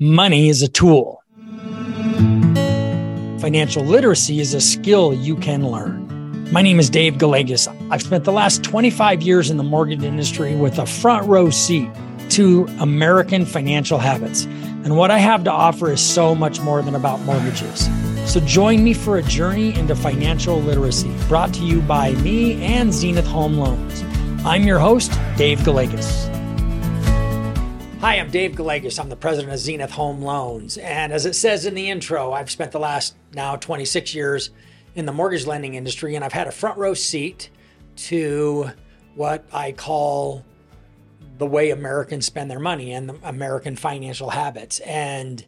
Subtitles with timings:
[0.00, 1.22] Money is a tool.
[3.38, 6.50] Financial literacy is a skill you can learn.
[6.50, 7.68] My name is Dave Gallegos.
[7.92, 11.88] I've spent the last 25 years in the mortgage industry with a front row seat
[12.30, 14.46] to American financial habits.
[14.82, 17.88] And what I have to offer is so much more than about mortgages.
[18.26, 22.92] So join me for a journey into financial literacy brought to you by me and
[22.92, 24.02] Zenith Home Loans.
[24.44, 26.33] I'm your host, Dave Gallegos.
[28.04, 28.98] Hi, I'm Dave Gallegos.
[28.98, 30.76] I'm the president of Zenith Home Loans.
[30.76, 34.50] And as it says in the intro, I've spent the last now 26 years
[34.94, 37.48] in the mortgage lending industry, and I've had a front row seat
[37.96, 38.70] to
[39.14, 40.44] what I call
[41.38, 44.80] the way Americans spend their money and the American financial habits.
[44.80, 45.42] And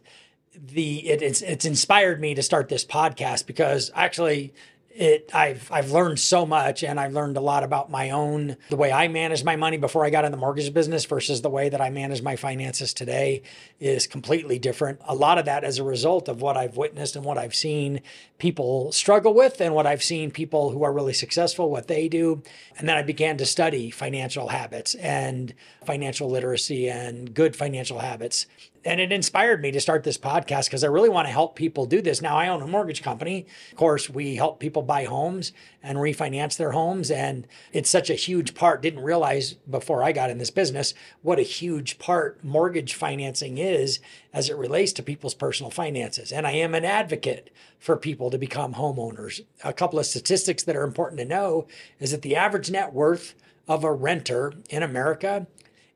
[0.55, 4.55] the it, it's it's inspired me to start this podcast because actually
[4.97, 8.75] it I've I've learned so much and I've learned a lot about my own the
[8.75, 11.69] way I manage my money before I got in the mortgage business versus the way
[11.69, 13.43] that I manage my finances today
[13.79, 14.99] is completely different.
[15.07, 18.01] A lot of that as a result of what I've witnessed and what I've seen
[18.39, 22.41] people struggle with and what I've seen people who are really successful what they do.
[22.77, 25.53] And then I began to study financial habits and
[25.85, 28.47] financial literacy and good financial habits
[28.87, 31.85] and it inspired me to start this podcast because I really want to help people
[31.85, 32.21] do this.
[32.21, 33.45] Now, I own a mortgage company.
[33.69, 35.51] Of course, we help people buy homes
[35.83, 37.11] and refinance their homes.
[37.11, 38.81] And it's such a huge part.
[38.81, 43.99] Didn't realize before I got in this business what a huge part mortgage financing is
[44.31, 46.31] as it relates to people's personal finances.
[46.31, 49.41] And I am an advocate for people to become homeowners.
[49.65, 51.67] A couple of statistics that are important to know
[51.99, 53.35] is that the average net worth
[53.67, 55.45] of a renter in America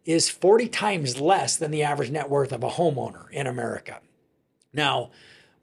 [0.06, 4.00] is 40 times less than the average net worth of a homeowner in America.
[4.74, 5.12] Now,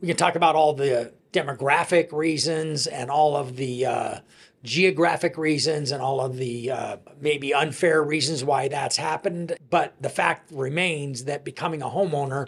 [0.00, 4.18] we can talk about all the demographic reasons and all of the uh,
[4.62, 9.56] geographic reasons and all of the uh, maybe unfair reasons why that's happened.
[9.70, 12.46] But the fact remains that becoming a homeowner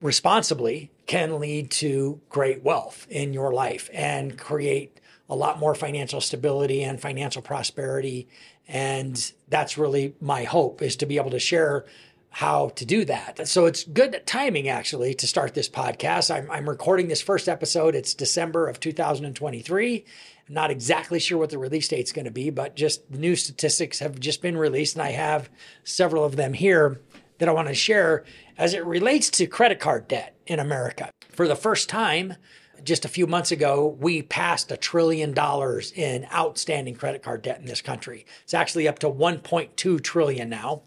[0.00, 6.20] responsibly can lead to great wealth in your life and create a lot more financial
[6.20, 8.28] stability and financial prosperity
[8.68, 11.86] and that's really my hope is to be able to share
[12.30, 13.48] how to do that.
[13.48, 16.32] So it's good timing actually to start this podcast.
[16.32, 17.94] I'm, I'm recording this first episode.
[17.94, 20.04] It's December of 2023.
[20.48, 23.18] I'm not exactly sure what the release date is going to be, but just the
[23.18, 25.48] new statistics have just been released, and I have
[25.84, 27.00] several of them here
[27.38, 28.24] that I want to share
[28.58, 31.10] as it relates to credit card debt in America.
[31.30, 32.34] For the first time,
[32.82, 37.60] just a few months ago, we passed a trillion dollars in outstanding credit card debt
[37.60, 38.26] in this country.
[38.42, 40.82] It's actually up to 1.2 trillion now.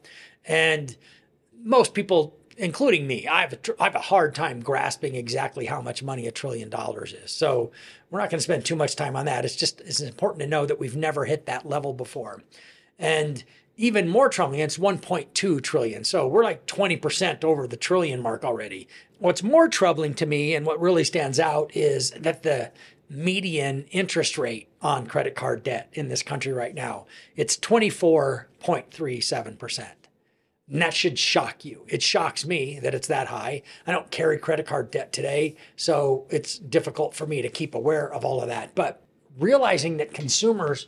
[0.46, 0.96] And
[1.64, 5.82] most people, including me, I have, a, I have a hard time grasping exactly how
[5.82, 7.32] much money a trillion dollars is.
[7.32, 7.72] So
[8.09, 9.46] we're not going to spend too much time on that.
[9.46, 12.42] It's just it's important to know that we've never hit that level before.
[13.00, 13.44] And
[13.81, 16.03] even more troubling, it's 1.2 trillion.
[16.03, 18.88] So we're like 20% over the trillion mark already.
[19.18, 22.70] What's more troubling to me and what really stands out is that the
[23.09, 29.88] median interest rate on credit card debt in this country right now, it's 24.37%.
[30.70, 31.84] And that should shock you.
[31.88, 33.64] It shocks me that it's that high.
[33.88, 38.14] I don't carry credit card debt today, so it's difficult for me to keep aware
[38.14, 38.75] of all of that.
[38.75, 39.02] But
[39.40, 40.86] realizing that consumers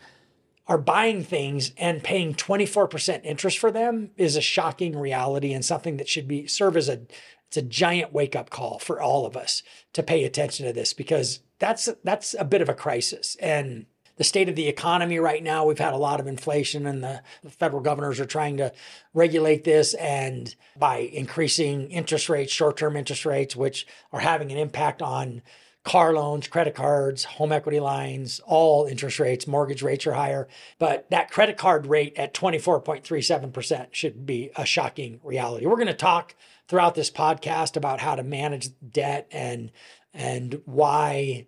[0.68, 5.97] are buying things and paying 24% interest for them is a shocking reality and something
[5.97, 7.01] that should be serve as a
[7.47, 9.62] it's a giant wake up call for all of us
[9.94, 13.38] to pay attention to this because that's that's a bit of a crisis.
[13.40, 13.85] And
[14.18, 17.22] the state of the economy right now we've had a lot of inflation and the,
[17.50, 18.72] federal governors are trying to
[19.13, 25.02] regulate this and by increasing interest rates short-term interest rates which are having an impact
[25.02, 25.41] on
[25.84, 30.48] car loans, credit cards, home equity lines, all interest rates, mortgage rates are higher.
[30.80, 35.66] But that credit card rate at 24.37% should be a shocking reality.
[35.66, 36.36] We're going to talk
[36.68, 39.72] throughout this podcast about how to manage debt and
[40.14, 41.48] and why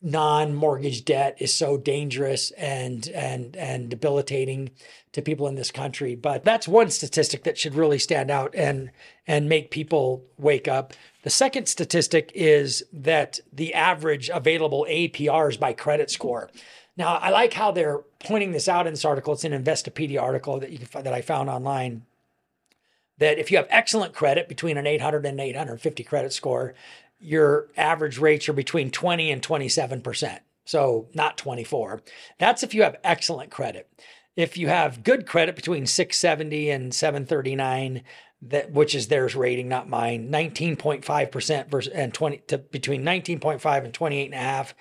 [0.00, 4.70] non-mortgage debt is so dangerous and and and debilitating
[5.12, 6.14] to people in this country.
[6.14, 8.90] But that's one statistic that should really stand out and
[9.26, 10.92] and make people wake up.
[11.22, 16.50] The second statistic is that the average available APRs by credit score.
[16.96, 19.32] Now i like how they're pointing this out in this article.
[19.32, 22.02] It's an investopedia article that you can that i found online
[23.18, 26.74] that if you have excellent credit between an 800 and 850 credit score
[27.20, 30.40] your average rates are between 20 and 27%.
[30.64, 32.02] So not 24.
[32.38, 33.88] That's if you have excellent credit.
[34.36, 38.02] If you have good credit between 670 and 739,
[38.42, 43.92] that which is theirs rating, not mine, 19.5% versus and 20 to between 19.5 and
[43.92, 44.74] 28 and a half.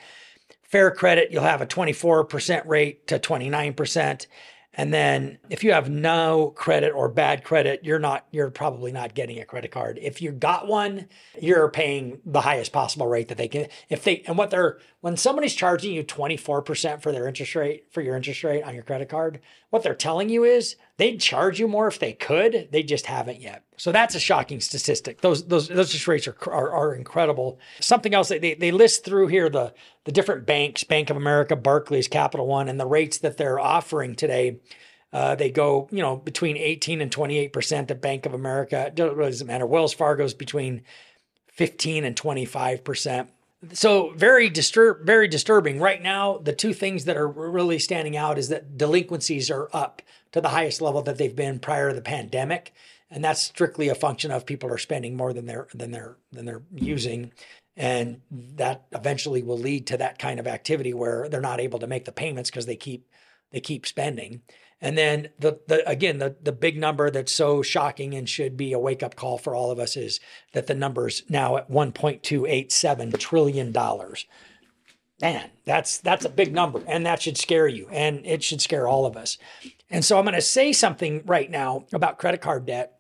[0.62, 4.28] Fair credit, you'll have a 24% rate to 29%.
[4.78, 9.16] And then if you have no credit or bad credit, you're not you're probably not
[9.16, 9.98] getting a credit card.
[10.00, 11.08] If you got one,
[11.42, 13.68] you're paying the highest possible rate that they can.
[13.90, 18.02] If they and what they're when somebody's charging you 24% for their interest rate for
[18.02, 19.42] your interest rate on your credit card,
[19.72, 22.70] what they're telling you is they'd charge you more if they could.
[22.72, 23.64] They just haven't yet.
[23.78, 25.22] So that's a shocking statistic.
[25.22, 27.60] Those those those rates are, are, are incredible.
[27.80, 29.74] Something else they, they list through here the
[30.04, 34.16] the different banks, Bank of America, Barclays, Capital One, and the rates that they're offering
[34.16, 34.60] today.
[35.14, 38.88] Uh, they go, you know, between 18 and 28 percent at Bank of America.
[38.88, 39.66] It doesn't matter.
[39.66, 40.84] Wells Fargo's between
[41.54, 43.30] 15 and 25 percent.
[43.74, 45.80] So very disturb, very disturbing.
[45.80, 50.02] Right now, the two things that are really standing out is that delinquencies are up
[50.32, 52.74] to the highest level that they've been prior to the pandemic,
[53.10, 56.46] and that's strictly a function of people are spending more than they're than they're than
[56.46, 57.32] they're using,
[57.76, 61.88] and that eventually will lead to that kind of activity where they're not able to
[61.88, 63.08] make the payments because they keep
[63.52, 64.42] they keep spending.
[64.80, 68.74] And then the, the again the the big number that's so shocking and should be
[68.74, 70.20] a wake up call for all of us is
[70.54, 74.26] that the number's now at 1.287 trillion dollars.
[75.22, 78.88] Man, that's that's a big number, and that should scare you, and it should scare
[78.88, 79.38] all of us.
[79.90, 83.00] And so I'm going to say something right now about credit card debt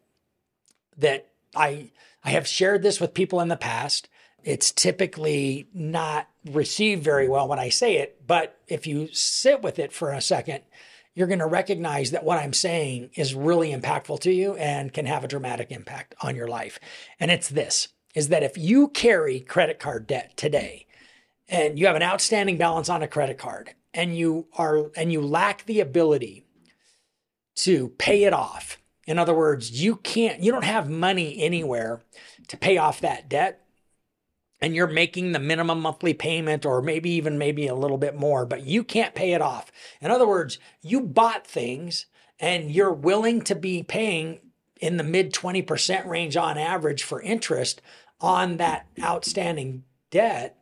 [0.98, 1.92] that I
[2.24, 4.10] I have shared this with people in the past.
[4.44, 9.78] It's typically not received very well when I say it, but if you sit with
[9.78, 10.64] it for a second,
[11.14, 15.06] you're going to recognize that what I'm saying is really impactful to you and can
[15.06, 16.80] have a dramatic impact on your life.
[17.20, 20.87] And it's this is that if you carry credit card debt today
[21.50, 25.22] and you have an outstanding balance on a credit card and you are and you
[25.22, 26.46] lack the ability
[27.56, 28.78] to pay it off.
[29.06, 32.02] In other words, you can't you don't have money anywhere
[32.48, 33.64] to pay off that debt
[34.60, 38.46] and you're making the minimum monthly payment or maybe even maybe a little bit more,
[38.46, 39.72] but you can't pay it off.
[40.02, 42.08] In other words, you bought things
[42.40, 44.40] and you're willing to be paying
[44.80, 47.82] in the mid 20% range on average for interest
[48.20, 50.57] on that outstanding debt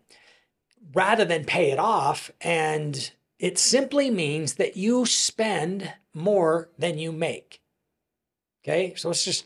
[0.95, 2.31] rather than pay it off.
[2.42, 7.62] And it simply means that you spend more than you make.
[8.63, 8.95] Okay.
[8.95, 9.45] So it's just,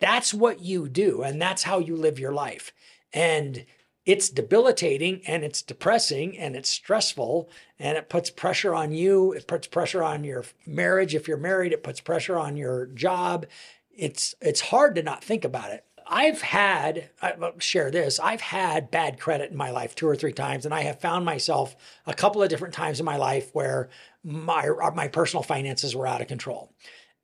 [0.00, 1.22] that's what you do.
[1.22, 2.72] And that's how you live your life.
[3.12, 3.64] And
[4.04, 7.48] it's debilitating and it's depressing and it's stressful
[7.78, 9.32] and it puts pressure on you.
[9.32, 11.14] It puts pressure on your marriage.
[11.14, 13.46] If you're married, it puts pressure on your job.
[13.90, 15.84] It's it's hard to not think about it.
[16.06, 20.32] I've had, I'll share this, I've had bad credit in my life two or three
[20.32, 21.76] times, and I have found myself
[22.06, 23.88] a couple of different times in my life where
[24.24, 26.72] my, my personal finances were out of control.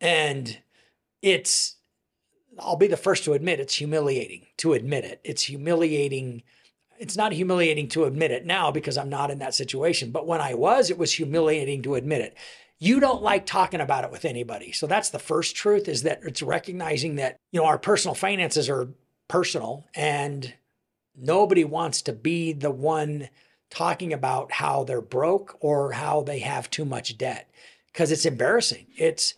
[0.01, 0.59] And
[1.23, 1.77] it's
[2.59, 5.21] I'll be the first to admit it's humiliating to admit it.
[5.25, 6.43] It's humiliating.
[6.99, 10.11] It's not humiliating to admit it now because I'm not in that situation.
[10.11, 12.37] But when I was, it was humiliating to admit it.
[12.81, 14.73] You don't like talking about it with anybody.
[14.73, 18.69] So that's the first truth is that it's recognizing that, you know, our personal finances
[18.69, 18.89] are
[19.27, 20.55] personal and
[21.17, 23.29] nobody wants to be the one
[23.71, 27.51] talking about how they're broke or how they have too much debt
[27.93, 28.87] because it's embarrassing.
[28.97, 29.35] It's,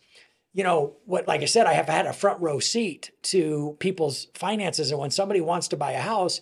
[0.52, 4.26] you know, what, like I said, I have had a front row seat to people's
[4.34, 4.90] finances.
[4.90, 6.40] And when somebody wants to buy a house,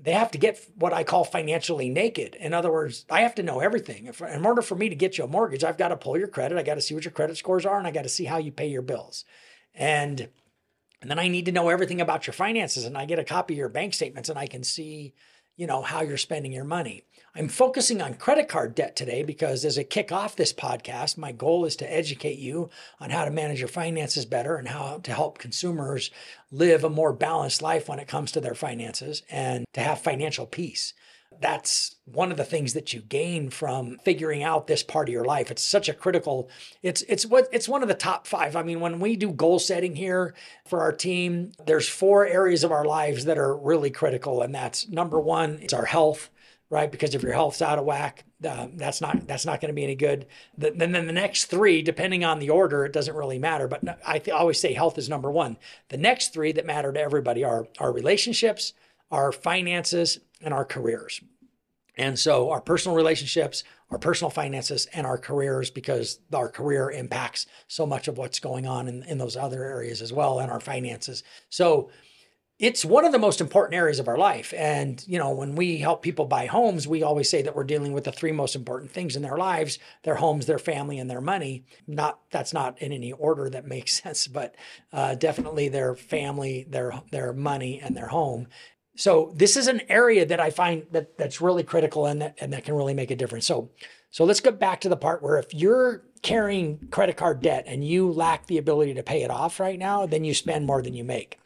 [0.00, 2.36] they have to get what I call financially naked.
[2.36, 4.06] In other words, I have to know everything.
[4.06, 6.28] If, in order for me to get you a mortgage, I've got to pull your
[6.28, 6.58] credit.
[6.58, 8.38] I got to see what your credit scores are, and I got to see how
[8.38, 9.24] you pay your bills.
[9.74, 10.28] And
[11.00, 13.54] and then I need to know everything about your finances, and I get a copy
[13.54, 15.14] of your bank statements, and I can see,
[15.58, 17.02] you know, how you're spending your money.
[17.34, 21.32] I'm focusing on credit card debt today because as I kick off this podcast, my
[21.32, 25.12] goal is to educate you on how to manage your finances better and how to
[25.12, 26.12] help consumers
[26.52, 30.46] live a more balanced life when it comes to their finances and to have financial
[30.46, 30.94] peace.
[31.40, 35.24] That's one of the things that you gain from figuring out this part of your
[35.24, 35.50] life.
[35.50, 36.50] It's such a critical
[36.82, 38.56] it's it's what it's one of the top 5.
[38.56, 40.34] I mean, when we do goal setting here
[40.66, 44.88] for our team, there's four areas of our lives that are really critical and that's
[44.88, 46.30] number 1, it's our health
[46.70, 46.90] right?
[46.90, 49.84] Because if your health's out of whack, uh, that's not that's not going to be
[49.84, 50.26] any good.
[50.56, 53.68] The, then then the next three, depending on the order, it doesn't really matter.
[53.68, 55.56] But I th- always say health is number one.
[55.88, 58.74] The next three that matter to everybody are our relationships,
[59.10, 61.20] our finances, and our careers.
[61.96, 67.46] And so our personal relationships, our personal finances, and our careers, because our career impacts
[67.66, 70.60] so much of what's going on in, in those other areas as well, and our
[70.60, 71.24] finances.
[71.48, 71.90] So
[72.58, 74.52] it's one of the most important areas of our life.
[74.56, 77.92] And, you know, when we help people buy homes, we always say that we're dealing
[77.92, 81.20] with the three most important things in their lives their homes, their family, and their
[81.20, 81.64] money.
[81.86, 84.54] Not that's not in any order that makes sense, but
[84.92, 88.48] uh, definitely their family, their their money, and their home.
[88.98, 92.52] So this is an area that I find that that's really critical and that and
[92.52, 93.46] that can really make a difference.
[93.46, 93.70] So
[94.10, 97.84] So let's go back to the part where if you're carrying credit card debt and
[97.84, 100.94] you lack the ability to pay it off right now, then you spend more than
[100.94, 101.38] you make.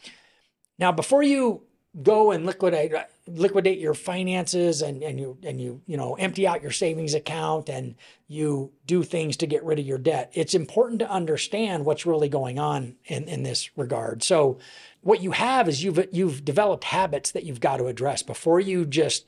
[0.78, 1.64] Now, before you
[2.00, 2.92] go and liquidate
[3.26, 7.68] liquidate your finances and, and you and you you know empty out your savings account
[7.68, 7.94] and
[8.28, 10.30] you do things to get rid of your debt.
[10.32, 14.22] It's important to understand what's really going on in, in this regard.
[14.22, 14.58] So
[15.02, 18.86] what you have is you've you've developed habits that you've got to address before you
[18.86, 19.26] just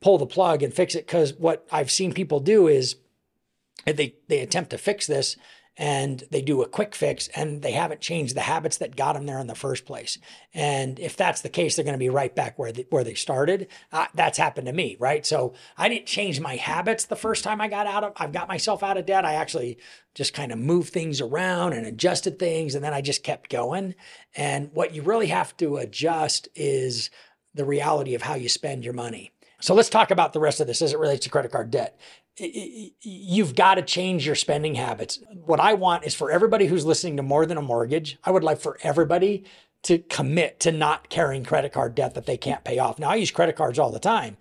[0.00, 1.06] pull the plug and fix it.
[1.06, 2.96] Because what i've seen people do is
[3.84, 5.36] they they attempt to fix this
[5.76, 9.26] and they do a quick fix and they haven't changed the habits that got them
[9.26, 10.18] there in the first place.
[10.54, 13.14] And if that's the case, they're going to be right back where they, where they
[13.14, 13.68] started.
[13.92, 15.26] Uh, that's happened to me, right?
[15.26, 18.48] So I didn't change my habits the first time I got out of, I've got
[18.48, 19.24] myself out of debt.
[19.24, 19.78] I actually
[20.14, 22.74] just kind of moved things around and adjusted things.
[22.74, 23.94] And then I just kept going.
[24.34, 27.10] And what you really have to adjust is
[27.54, 29.32] the reality of how you spend your money.
[29.60, 31.98] So let's talk about the rest of this as it relates to credit card debt
[32.38, 35.20] you've got to change your spending habits.
[35.44, 38.44] What I want is for everybody who's listening to more than a mortgage, I would
[38.44, 39.44] like for everybody
[39.84, 42.98] to commit to not carrying credit card debt that they can't pay off.
[42.98, 44.36] Now, I use credit cards all the time,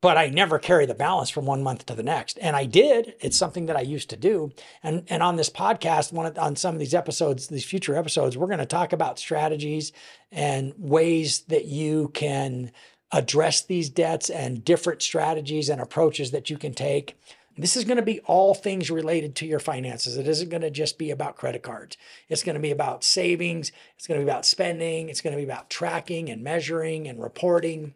[0.00, 2.38] but I never carry the balance from one month to the next.
[2.42, 3.14] And I did.
[3.20, 4.50] It's something that I used to do.
[4.82, 8.48] And and on this podcast, one on some of these episodes, these future episodes, we're
[8.48, 9.92] going to talk about strategies
[10.32, 12.72] and ways that you can
[13.12, 17.18] address these debts and different strategies and approaches that you can take.
[17.58, 20.16] This is going to be all things related to your finances.
[20.16, 21.98] It isn't going to just be about credit cards.
[22.30, 23.72] It's going to be about savings.
[23.96, 25.10] It's going to be about spending.
[25.10, 27.92] It's going to be about tracking and measuring and reporting.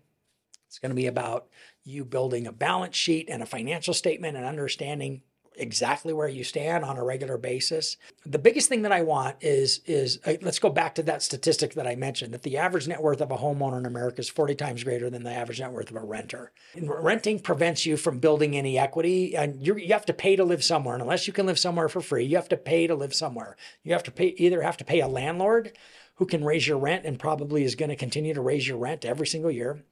[0.69, 1.47] It's going to be about
[1.85, 5.23] you building a balance sheet and a financial statement and understanding
[5.59, 7.97] exactly where you stand on a regular basis.
[8.25, 11.75] The biggest thing that I want is is uh, let's go back to that statistic
[11.75, 14.55] that I mentioned that the average net worth of a homeowner in America is 40
[14.55, 16.53] times greater than the average net worth of a renter.
[16.75, 20.45] And renting prevents you from building any equity and you you have to pay to
[20.45, 22.95] live somewhere and unless you can live somewhere for free, you have to pay to
[22.95, 23.57] live somewhere.
[23.83, 25.73] You have to pay either have to pay a landlord
[26.17, 29.05] who can raise your rent and probably is going to continue to raise your rent
[29.05, 29.85] every single year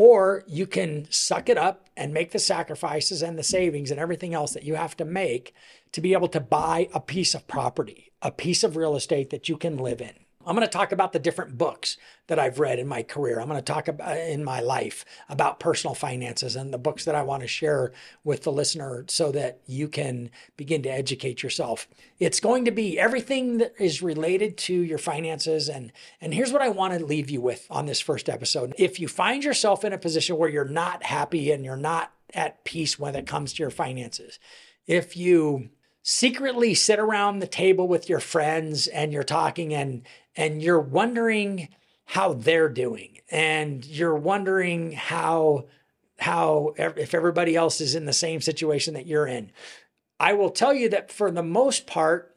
[0.00, 4.32] or you can suck it up and make the sacrifices and the savings and everything
[4.32, 5.54] else that you have to make
[5.92, 9.50] to be able to buy a piece of property, a piece of real estate that
[9.50, 10.14] you can live in.
[10.50, 13.38] I'm going to talk about the different books that I've read in my career.
[13.38, 17.14] I'm going to talk about in my life about personal finances and the books that
[17.14, 17.92] I want to share
[18.24, 21.86] with the listener so that you can begin to educate yourself.
[22.18, 26.62] It's going to be everything that is related to your finances and and here's what
[26.62, 28.74] I want to leave you with on this first episode.
[28.76, 32.64] If you find yourself in a position where you're not happy and you're not at
[32.64, 34.40] peace when it comes to your finances,
[34.88, 35.70] if you
[36.02, 40.02] secretly sit around the table with your friends and you're talking and
[40.36, 41.68] and you're wondering
[42.04, 45.66] how they're doing and you're wondering how
[46.18, 49.50] how if everybody else is in the same situation that you're in.
[50.18, 52.36] I will tell you that for the most part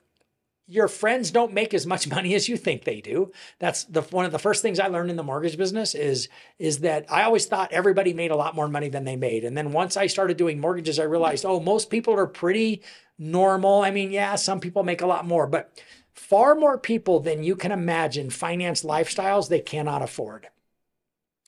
[0.66, 3.32] your friends don't make as much money as you think they do.
[3.60, 6.80] That's the one of the first things i learned in the mortgage business is is
[6.80, 9.44] that i always thought everybody made a lot more money than they made.
[9.44, 12.82] And then once i started doing mortgages i realized oh most people are pretty
[13.18, 13.82] normal.
[13.82, 15.82] I mean yeah some people make a lot more but
[16.14, 20.48] Far more people than you can imagine finance lifestyles they cannot afford.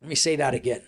[0.01, 0.81] Let me say that again.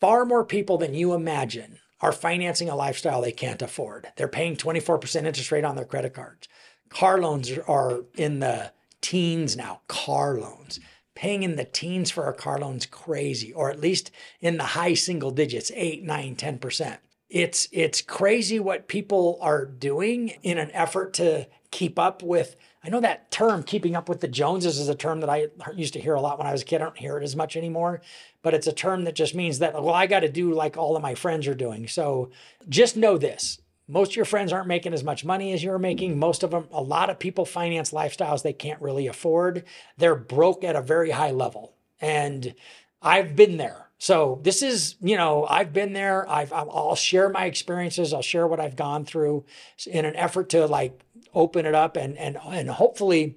[0.00, 4.08] Far more people than you imagine are financing a lifestyle they can't afford.
[4.16, 6.48] They're paying 24% interest rate on their credit cards.
[6.90, 10.80] Car loans are in the teens now, car loans.
[11.14, 14.10] Paying in the teens for a car loan is crazy, or at least
[14.40, 16.98] in the high single digits, 8, 9, 10%.
[17.30, 22.90] It's it's crazy what people are doing in an effort to keep up with I
[22.90, 26.00] know that term, keeping up with the Joneses, is a term that I used to
[26.00, 26.82] hear a lot when I was a kid.
[26.82, 28.02] I don't hear it as much anymore,
[28.42, 30.94] but it's a term that just means that, well, I got to do like all
[30.94, 31.88] of my friends are doing.
[31.88, 32.30] So
[32.68, 36.18] just know this most of your friends aren't making as much money as you're making.
[36.18, 39.64] Most of them, a lot of people finance lifestyles they can't really afford.
[39.98, 41.74] They're broke at a very high level.
[42.00, 42.54] And
[43.02, 43.83] I've been there.
[43.98, 46.28] So this is, you know, I've been there.
[46.28, 48.12] I've, I'll share my experiences.
[48.12, 49.44] I'll share what I've gone through
[49.86, 51.00] in an effort to like
[51.32, 53.36] open it up and and and hopefully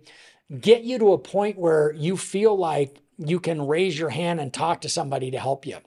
[0.60, 4.54] get you to a point where you feel like you can raise your hand and
[4.54, 5.78] talk to somebody to help you.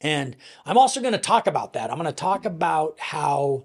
[0.00, 1.90] And I'm also going to talk about that.
[1.90, 3.64] I'm going to talk about how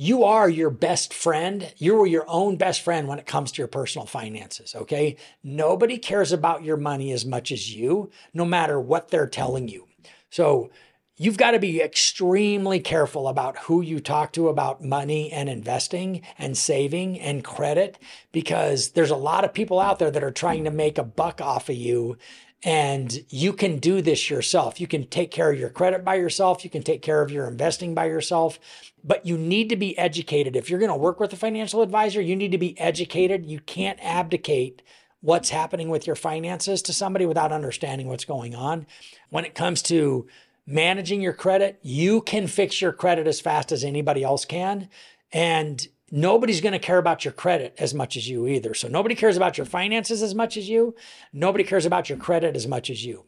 [0.00, 1.74] you are your best friend.
[1.76, 4.76] You're your own best friend when it comes to your personal finances.
[4.76, 5.16] Okay.
[5.42, 9.88] Nobody cares about your money as much as you, no matter what they're telling you.
[10.30, 10.70] So
[11.16, 16.22] you've got to be extremely careful about who you talk to about money and investing
[16.38, 17.98] and saving and credit
[18.30, 21.40] because there's a lot of people out there that are trying to make a buck
[21.40, 22.16] off of you
[22.64, 24.80] And you can do this yourself.
[24.80, 26.64] You can take care of your credit by yourself.
[26.64, 28.58] You can take care of your investing by yourself.
[29.04, 30.56] But you need to be educated.
[30.56, 33.46] If you're going to work with a financial advisor, you need to be educated.
[33.46, 34.82] You can't abdicate
[35.20, 38.86] what's happening with your finances to somebody without understanding what's going on.
[39.30, 40.26] When it comes to
[40.66, 44.88] managing your credit, you can fix your credit as fast as anybody else can.
[45.32, 48.74] And nobody's going to care about your credit as much as you either.
[48.74, 50.94] So nobody cares about your finances as much as you.
[51.32, 53.24] Nobody cares about your credit as much as you.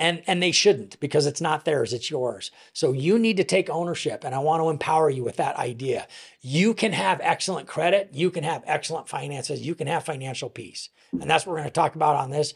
[0.00, 2.52] And and they shouldn't because it's not theirs, it's yours.
[2.72, 6.06] So you need to take ownership and I want to empower you with that idea.
[6.40, 10.90] You can have excellent credit, you can have excellent finances, you can have financial peace.
[11.12, 12.54] And that's what we're going to talk about on this.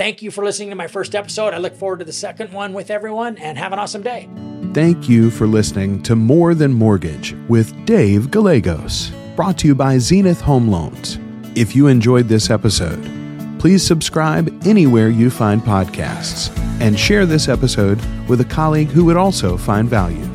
[0.00, 1.52] Thank you for listening to my first episode.
[1.52, 4.30] I look forward to the second one with everyone and have an awesome day.
[4.72, 9.98] Thank you for listening to More Than Mortgage with Dave Gallegos, brought to you by
[9.98, 11.18] Zenith Home Loans.
[11.54, 13.02] If you enjoyed this episode,
[13.58, 16.48] please subscribe anywhere you find podcasts
[16.80, 20.29] and share this episode with a colleague who would also find value.